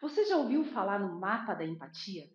Você 0.00 0.26
já 0.26 0.36
ouviu 0.36 0.64
falar 0.64 1.00
no 1.00 1.18
mapa 1.18 1.54
da 1.54 1.64
empatia? 1.64 2.30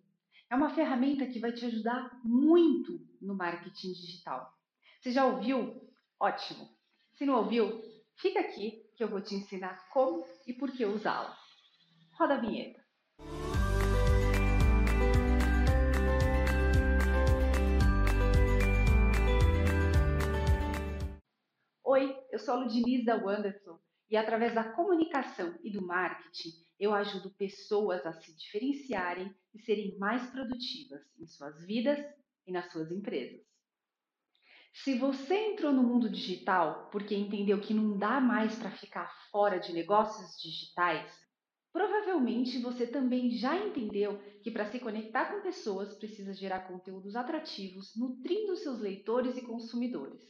É 0.50 0.54
uma 0.54 0.74
ferramenta 0.74 1.26
que 1.26 1.38
vai 1.38 1.50
te 1.50 1.64
ajudar 1.64 2.20
muito 2.22 3.00
no 3.22 3.34
marketing 3.34 3.92
digital. 3.92 4.52
Você 5.00 5.10
já 5.10 5.24
ouviu? 5.24 5.90
Ótimo! 6.20 6.68
Se 7.14 7.24
não 7.24 7.36
ouviu, 7.36 7.82
fica 8.16 8.40
aqui 8.40 8.84
que 8.94 9.02
eu 9.02 9.08
vou 9.08 9.22
te 9.22 9.34
ensinar 9.34 9.88
como 9.88 10.26
e 10.46 10.52
por 10.52 10.70
que 10.72 10.84
usá-la. 10.84 11.34
Roda 12.12 12.34
a 12.34 12.40
vinheta. 12.40 12.84
Oi, 21.82 22.14
eu 22.30 22.38
sou 22.38 22.54
a 22.54 22.58
Ludmilla 22.58 23.24
Wanderson 23.24 23.78
e 24.10 24.16
através 24.16 24.54
da 24.54 24.64
comunicação 24.72 25.58
e 25.62 25.70
do 25.70 25.84
marketing, 25.86 26.50
eu 26.78 26.92
ajudo 26.94 27.30
pessoas 27.30 28.04
a 28.04 28.12
se 28.12 28.36
diferenciarem 28.36 29.34
e 29.54 29.58
serem 29.60 29.96
mais 29.98 30.28
produtivas 30.30 31.02
em 31.18 31.26
suas 31.26 31.64
vidas 31.64 31.98
e 32.46 32.52
nas 32.52 32.70
suas 32.70 32.90
empresas. 32.90 33.40
Se 34.72 34.98
você 34.98 35.52
entrou 35.52 35.72
no 35.72 35.84
mundo 35.84 36.10
digital 36.10 36.88
porque 36.90 37.14
entendeu 37.14 37.60
que 37.60 37.72
não 37.72 37.96
dá 37.96 38.20
mais 38.20 38.56
para 38.56 38.72
ficar 38.72 39.08
fora 39.30 39.58
de 39.58 39.72
negócios 39.72 40.36
digitais, 40.40 41.10
provavelmente 41.72 42.58
você 42.58 42.86
também 42.86 43.30
já 43.30 43.56
entendeu 43.56 44.20
que 44.42 44.50
para 44.50 44.70
se 44.70 44.80
conectar 44.80 45.26
com 45.26 45.42
pessoas 45.42 45.94
precisa 45.94 46.34
gerar 46.34 46.66
conteúdos 46.68 47.14
atrativos, 47.14 47.96
nutrindo 47.96 48.56
seus 48.56 48.80
leitores 48.80 49.36
e 49.36 49.42
consumidores. 49.42 50.20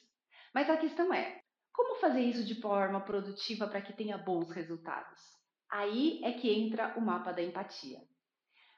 Mas 0.54 0.68
a 0.68 0.76
questão 0.76 1.12
é: 1.12 1.43
como 1.74 1.96
fazer 1.96 2.20
isso 2.20 2.44
de 2.44 2.54
forma 2.60 3.00
produtiva 3.00 3.66
para 3.66 3.82
que 3.82 3.92
tenha 3.92 4.16
bons 4.16 4.48
resultados? 4.52 5.20
Aí 5.68 6.20
é 6.22 6.32
que 6.32 6.48
entra 6.48 6.94
o 6.96 7.00
mapa 7.00 7.32
da 7.32 7.42
empatia. 7.42 7.98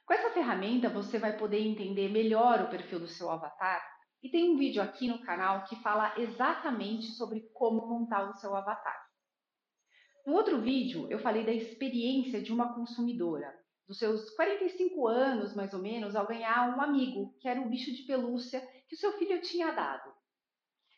Com 0.07 0.15
essa 0.15 0.31
ferramenta 0.31 0.89
você 0.89 1.19
vai 1.19 1.37
poder 1.37 1.61
entender 1.61 2.09
melhor 2.09 2.63
o 2.63 2.71
perfil 2.71 2.99
do 2.99 3.07
seu 3.07 3.31
avatar 3.31 3.87
e 4.23 4.31
tem 4.31 4.51
um 4.51 4.57
vídeo 4.57 4.83
aqui 4.83 5.09
no 5.09 5.19
canal 5.19 5.65
que 5.65 5.77
fala 5.83 6.15
exatamente 6.17 7.09
sobre 7.13 7.43
como 7.53 7.87
montar 7.87 8.31
o 8.31 8.37
seu 8.39 8.57
avatar. 8.57 8.99
No 10.27 10.33
outro 10.33 10.63
vídeo 10.63 11.07
eu 11.11 11.19
falei 11.19 11.45
da 11.45 11.53
experiência 11.53 12.41
de 12.41 12.51
uma 12.51 12.75
consumidora, 12.75 13.55
dos 13.87 13.99
seus 13.99 14.31
45 14.31 15.07
anos 15.07 15.55
mais 15.55 15.75
ou 15.75 15.81
menos, 15.81 16.17
ao 16.17 16.27
ganhar 16.27 16.75
um 16.75 16.81
amigo, 16.81 17.37
que 17.41 17.49
era 17.49 17.61
um 17.61 17.69
bicho 17.69 17.93
de 17.93 18.05
pelúcia 18.05 18.67
que 18.89 18.95
o 18.95 18.99
seu 18.99 19.13
filho 19.19 19.43
tinha 19.43 19.71
dado. 19.71 20.17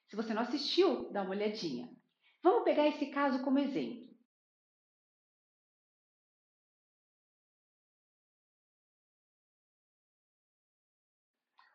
Se 0.09 0.17
você 0.17 0.33
não 0.34 0.42
assistiu, 0.42 1.11
dá 1.12 1.23
uma 1.23 1.31
olhadinha. 1.31 1.89
Vamos 2.42 2.64
pegar 2.64 2.87
esse 2.87 3.06
caso 3.06 3.42
como 3.45 3.59
exemplo. 3.59 4.09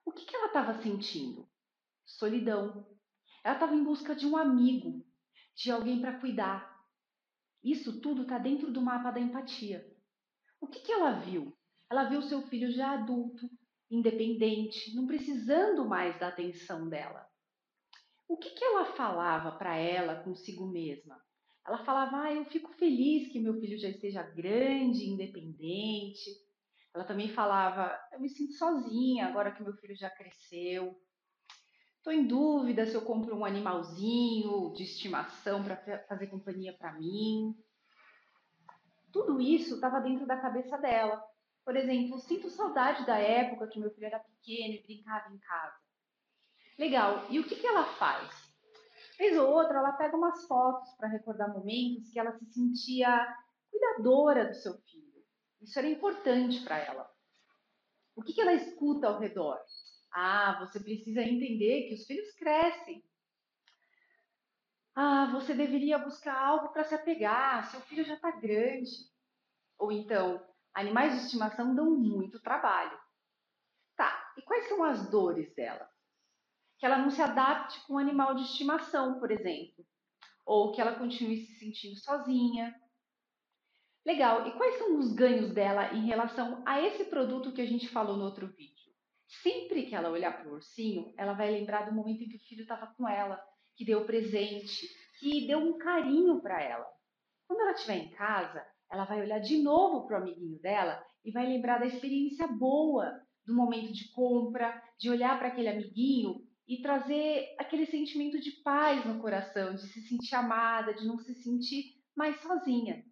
O 0.06 0.12
que, 0.12 0.26
que 0.26 0.36
ela 0.36 0.48
estava 0.48 0.82
sentindo? 0.82 1.48
Solidão. 2.06 2.86
Ela 3.44 3.56
estava 3.56 3.76
em 3.76 3.84
busca 3.84 4.16
de 4.16 4.26
um 4.26 4.36
amigo, 4.36 5.06
de 5.56 5.72
alguém 5.72 6.02
para 6.02 6.20
cuidar. 6.20 6.74
Isso 7.64 8.02
tudo 8.02 8.24
está 8.24 8.38
dentro 8.38 8.72
do 8.72 8.82
mapa 8.82 9.12
da 9.12 9.20
empatia. 9.20 9.86
O 10.60 10.68
que, 10.68 10.80
que 10.80 10.92
ela 10.92 11.20
viu? 11.20 11.56
Ela 11.90 12.06
viu 12.06 12.22
seu 12.22 12.42
filho 12.44 12.72
já 12.72 12.92
adulto, 12.92 13.50
independente, 13.90 14.96
não 14.96 15.06
precisando 15.06 15.86
mais 15.86 16.20
da 16.20 16.30
atenção 16.30 16.90
dela. 16.90 17.33
O 18.28 18.38
que, 18.38 18.50
que 18.52 18.64
ela 18.64 18.86
falava 18.86 19.52
para 19.52 19.76
ela 19.76 20.24
consigo 20.24 20.66
mesma? 20.66 21.22
Ela 21.66 21.84
falava: 21.86 22.24
ah, 22.24 22.34
eu 22.34 22.46
fico 22.46 22.72
feliz 22.74 23.32
que 23.32 23.40
meu 23.40 23.60
filho 23.60 23.78
já 23.78 23.90
esteja 23.90 24.24
grande, 24.24 25.10
independente. 25.10 26.30
Ela 26.94 27.06
também 27.06 27.30
falava: 27.30 27.98
eu 28.12 28.20
me 28.20 28.30
sinto 28.30 28.54
sozinha 28.54 29.28
agora 29.28 29.52
que 29.52 29.64
meu 29.64 29.74
filho 29.78 29.96
já 29.96 30.10
cresceu. 30.10 30.96
Estou 31.98 32.12
em 32.12 32.28
dúvida 32.28 32.86
se 32.86 32.96
eu 32.96 33.02
compro 33.02 33.34
um 33.34 33.46
animalzinho 33.46 34.74
de 34.74 34.84
estimação 34.84 35.64
para 35.64 35.78
fazer 36.06 36.28
companhia 36.28 36.74
para 36.74 36.94
mim. 36.94 37.56
Tudo 39.10 39.40
isso 39.40 39.76
estava 39.76 40.02
dentro 40.02 40.26
da 40.26 40.36
cabeça 40.36 40.78
dela. 40.78 41.24
Por 41.64 41.78
exemplo, 41.78 42.20
sinto 42.20 42.50
saudade 42.50 43.06
da 43.06 43.18
época 43.18 43.68
que 43.68 43.80
meu 43.80 43.90
filho 43.92 44.08
era 44.08 44.20
pequeno 44.20 44.74
e 44.74 44.84
brincava 44.84 45.34
em 45.34 45.38
casa. 45.38 45.83
Legal. 46.78 47.28
E 47.30 47.40
o 47.40 47.44
que, 47.44 47.56
que 47.56 47.68
ela 47.68 47.86
faz? 47.96 48.32
Vez 49.18 49.38
ou 49.38 49.50
outra, 49.50 49.78
ela 49.78 49.94
pega 49.94 50.18
umas 50.18 50.46
fotos 50.48 50.92
para 50.96 51.08
recordar 51.08 51.54
momentos 51.54 52.10
que 52.12 52.20
ela 52.20 52.32
se 52.38 52.46
sentia 52.46 53.38
cuidadora 53.70 54.48
do 54.48 54.56
seu 54.56 54.74
filho. 54.82 55.24
Isso 55.62 55.78
era 55.78 55.88
importante 55.88 56.64
para 56.64 56.78
ela. 56.78 57.10
O 58.16 58.22
que, 58.22 58.34
que 58.34 58.42
ela 58.42 58.54
escuta 58.54 59.08
ao 59.08 59.20
redor? 59.20 59.60
Ah, 60.12 60.58
você 60.60 60.80
precisa 60.80 61.22
entender 61.22 61.88
que 61.88 61.96
os 61.96 62.06
filhos 62.06 62.32
crescem. 62.34 63.04
Ah, 64.96 65.32
você 65.32 65.54
deveria 65.54 65.98
buscar 65.98 66.38
algo 66.38 66.70
para 66.70 66.84
se 66.84 66.94
apegar, 66.94 67.72
seu 67.72 67.82
filho 67.82 68.04
já 68.04 68.14
está 68.16 68.30
grande. 68.32 68.92
Ou 69.80 69.92
então, 69.92 70.46
animais 70.74 71.14
de 71.14 71.26
estimação 71.26 71.74
dão 71.74 71.90
muito 71.92 72.40
trabalho. 72.42 73.00
Tá, 73.96 74.34
e 74.38 74.42
quais 74.42 74.68
são 74.68 74.84
as 74.84 75.10
dores 75.10 75.54
dela? 75.56 75.93
Que 76.84 76.88
ela 76.88 76.98
não 76.98 77.10
se 77.10 77.22
adapte 77.22 77.80
com 77.88 77.94
um 77.94 77.98
animal 77.98 78.36
de 78.36 78.42
estimação, 78.42 79.18
por 79.18 79.32
exemplo, 79.32 79.86
ou 80.46 80.74
que 80.74 80.82
ela 80.82 80.94
continue 80.96 81.38
se 81.38 81.54
sentindo 81.58 81.96
sozinha. 81.96 82.76
Legal, 84.06 84.46
e 84.46 84.52
quais 84.52 84.78
são 84.80 85.00
os 85.00 85.14
ganhos 85.14 85.54
dela 85.54 85.94
em 85.94 86.06
relação 86.06 86.62
a 86.66 86.82
esse 86.82 87.06
produto 87.06 87.54
que 87.54 87.62
a 87.62 87.66
gente 87.66 87.88
falou 87.88 88.18
no 88.18 88.26
outro 88.26 88.48
vídeo? 88.48 88.92
Sempre 89.42 89.86
que 89.86 89.96
ela 89.96 90.10
olhar 90.10 90.38
para 90.38 90.52
o 90.52 90.56
ursinho, 90.56 91.14
ela 91.18 91.32
vai 91.32 91.52
lembrar 91.52 91.90
do 91.90 91.96
momento 91.96 92.22
em 92.22 92.28
que 92.28 92.36
o 92.36 92.46
filho 92.50 92.64
estava 92.64 92.88
com 92.98 93.08
ela, 93.08 93.42
que 93.78 93.86
deu 93.86 94.04
presente, 94.04 94.86
que 95.22 95.48
deu 95.48 95.60
um 95.60 95.78
carinho 95.78 96.42
para 96.42 96.62
ela. 96.62 96.86
Quando 97.48 97.62
ela 97.62 97.72
estiver 97.72 98.00
em 98.00 98.10
casa, 98.10 98.62
ela 98.92 99.06
vai 99.06 99.22
olhar 99.22 99.40
de 99.40 99.58
novo 99.64 100.06
para 100.06 100.20
o 100.20 100.22
amiguinho 100.22 100.60
dela 100.60 101.02
e 101.24 101.32
vai 101.32 101.48
lembrar 101.48 101.80
da 101.80 101.86
experiência 101.86 102.46
boa, 102.46 103.10
do 103.46 103.56
momento 103.56 103.94
de 103.94 104.12
compra, 104.12 104.84
de 105.00 105.10
olhar 105.10 105.40
para 105.40 105.48
aquele 105.48 105.70
amiguinho 105.70 106.46
e 106.68 106.82
trazer 106.82 107.56
aquele 107.60 107.86
sentimento 107.86 108.40
de 108.40 108.52
paz 108.64 109.06
no 109.06 109.20
coração, 109.20 109.76
de 109.76 109.82
se 109.82 110.02
sentir 110.02 110.36
amada, 110.36 110.94
de 110.94 111.06
não 111.06 111.20
se 111.20 111.34
sentir 111.36 111.96
mais 112.16 112.40
sozinha. 112.42 113.04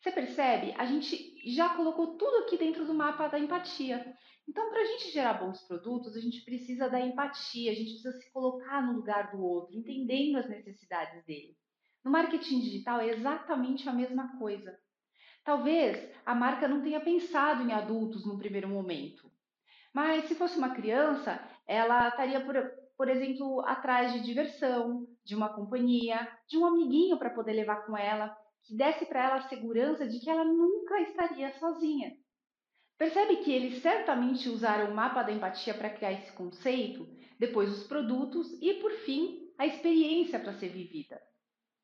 Você 0.00 0.12
percebe? 0.12 0.74
A 0.76 0.84
gente 0.84 1.16
já 1.52 1.70
colocou 1.74 2.16
tudo 2.16 2.44
aqui 2.44 2.56
dentro 2.56 2.84
do 2.84 2.94
mapa 2.94 3.28
da 3.28 3.38
empatia. 3.38 4.14
Então, 4.48 4.68
para 4.70 4.80
a 4.80 4.84
gente 4.84 5.10
gerar 5.10 5.34
bons 5.34 5.60
produtos, 5.62 6.16
a 6.16 6.20
gente 6.20 6.44
precisa 6.44 6.88
da 6.88 7.00
empatia, 7.00 7.72
a 7.72 7.74
gente 7.74 7.90
precisa 7.90 8.12
se 8.12 8.30
colocar 8.30 8.80
no 8.86 8.92
lugar 8.92 9.32
do 9.32 9.42
outro, 9.42 9.74
entendendo 9.74 10.36
as 10.36 10.48
necessidades 10.48 11.24
dele. 11.24 11.56
No 12.04 12.12
marketing 12.12 12.60
digital 12.60 13.00
é 13.00 13.08
exatamente 13.08 13.88
a 13.88 13.92
mesma 13.92 14.38
coisa. 14.38 14.78
Talvez 15.44 16.12
a 16.24 16.34
marca 16.34 16.68
não 16.68 16.82
tenha 16.82 17.00
pensado 17.00 17.62
em 17.62 17.72
adultos 17.72 18.24
no 18.24 18.38
primeiro 18.38 18.68
momento, 18.68 19.28
mas 19.96 20.28
se 20.28 20.34
fosse 20.34 20.58
uma 20.58 20.74
criança, 20.74 21.42
ela 21.66 22.08
estaria, 22.08 22.44
por, 22.44 22.54
por 22.98 23.08
exemplo, 23.08 23.62
atrás 23.66 24.12
de 24.12 24.20
diversão, 24.20 25.06
de 25.24 25.34
uma 25.34 25.48
companhia, 25.48 26.30
de 26.46 26.58
um 26.58 26.66
amiguinho 26.66 27.16
para 27.16 27.30
poder 27.30 27.54
levar 27.54 27.86
com 27.86 27.96
ela, 27.96 28.36
que 28.62 28.76
desse 28.76 29.06
para 29.06 29.24
ela 29.24 29.36
a 29.36 29.48
segurança 29.48 30.06
de 30.06 30.20
que 30.20 30.28
ela 30.28 30.44
nunca 30.44 31.00
estaria 31.00 31.50
sozinha. 31.52 32.12
Percebe 32.98 33.36
que 33.36 33.50
eles 33.50 33.80
certamente 33.80 34.50
usaram 34.50 34.92
o 34.92 34.94
mapa 34.94 35.22
da 35.22 35.32
empatia 35.32 35.72
para 35.72 35.88
criar 35.88 36.12
esse 36.12 36.30
conceito, 36.32 37.08
depois 37.38 37.70
os 37.70 37.86
produtos 37.86 38.52
e, 38.60 38.74
por 38.74 38.92
fim, 39.06 39.50
a 39.56 39.64
experiência 39.64 40.38
para 40.38 40.52
ser 40.52 40.68
vivida. 40.68 41.18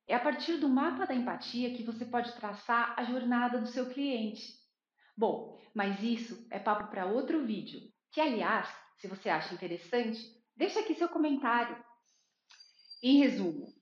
É 0.06 0.14
a 0.14 0.20
partir 0.20 0.58
do 0.58 0.68
mapa 0.68 1.06
da 1.06 1.14
empatia 1.14 1.74
que 1.74 1.82
você 1.82 2.04
pode 2.04 2.30
traçar 2.34 2.94
a 2.94 3.04
jornada 3.04 3.58
do 3.58 3.68
seu 3.68 3.88
cliente. 3.88 4.52
Bom, 5.16 5.58
mas 5.74 6.02
isso 6.02 6.46
é 6.50 6.58
papo 6.58 6.90
para 6.90 7.06
outro 7.06 7.46
vídeo 7.46 7.91
que, 8.12 8.20
aliás, 8.20 8.68
se 8.98 9.08
você 9.08 9.28
acha 9.28 9.54
interessante, 9.54 10.20
deixe 10.54 10.78
aqui 10.78 10.94
seu 10.94 11.08
comentário. 11.08 11.82
Em 13.02 13.18
resumo, 13.18 13.74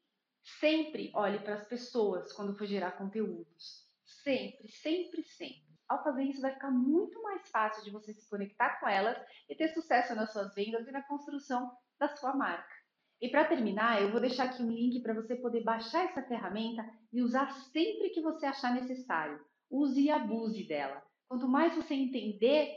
sempre 0.61 1.11
olhe 1.15 1.41
para 1.41 1.55
as 1.55 1.65
pessoas 1.65 2.33
quando 2.33 2.57
for 2.57 2.67
gerar 2.67 2.93
conteúdos. 2.93 3.87
Sempre, 4.05 4.69
sempre, 4.69 5.23
sempre. 5.25 5.71
Ao 5.89 6.05
fazer 6.05 6.23
isso, 6.23 6.41
vai 6.41 6.53
ficar 6.53 6.71
muito 6.71 7.21
mais 7.23 7.51
fácil 7.51 7.83
de 7.83 7.91
você 7.91 8.15
se 8.15 8.29
conectar 8.31 8.79
com 8.79 8.89
elas 8.89 9.19
e 9.49 9.57
ter 9.57 9.69
sucesso 9.69 10.15
nas 10.15 10.33
suas 10.33 10.55
vendas 10.55 10.87
e 10.87 10.93
na 10.93 11.03
construção 11.03 11.71
da 11.99 12.09
sua 12.17 12.35
marca. 12.35 12.73
E 13.21 13.29
para 13.29 13.45
terminar, 13.45 14.01
eu 14.01 14.11
vou 14.11 14.21
deixar 14.21 14.45
aqui 14.45 14.63
um 14.63 14.71
link 14.71 15.03
para 15.03 15.13
você 15.13 15.35
poder 15.35 15.63
baixar 15.63 16.05
essa 16.05 16.23
ferramenta 16.23 16.89
e 17.13 17.21
usar 17.21 17.51
sempre 17.51 18.11
que 18.11 18.23
você 18.23 18.47
achar 18.47 18.73
necessário. 18.73 19.45
Use 19.69 20.01
e 20.01 20.11
abuse 20.11 20.67
dela. 20.67 21.03
Quanto 21.29 21.47
mais 21.47 21.75
você 21.75 21.95
entender 21.95 22.75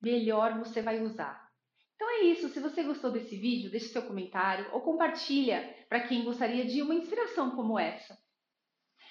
melhor 0.00 0.58
você 0.58 0.82
vai 0.82 1.00
usar. 1.00 1.46
Então 1.94 2.10
é 2.10 2.20
isso, 2.24 2.48
se 2.50 2.60
você 2.60 2.82
gostou 2.82 3.10
desse 3.10 3.36
vídeo, 3.36 3.70
deixe 3.70 3.88
seu 3.88 4.02
comentário 4.02 4.68
ou 4.72 4.82
compartilha 4.82 5.74
para 5.88 6.06
quem 6.06 6.24
gostaria 6.24 6.64
de 6.64 6.82
uma 6.82 6.94
inspiração 6.94 7.56
como 7.56 7.78
essa. 7.78 8.16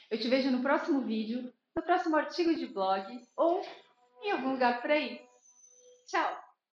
Eu 0.09 0.19
te 0.19 0.27
vejo 0.27 0.51
no 0.51 0.61
próximo 0.61 1.01
vídeo, 1.01 1.51
no 1.75 1.83
próximo 1.83 2.15
artigo 2.15 2.53
de 2.55 2.67
blog 2.67 3.05
ou 3.35 3.61
em 4.23 4.31
algum 4.31 4.51
lugar 4.51 4.81
por 4.81 4.91
aí. 4.91 5.19
Tchau! 6.05 6.44